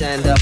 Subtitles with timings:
[0.00, 0.39] stand up